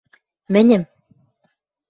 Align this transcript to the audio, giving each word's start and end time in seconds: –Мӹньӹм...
–Мӹньӹм... 0.53 0.83